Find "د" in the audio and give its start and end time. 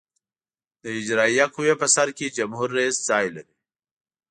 0.83-0.85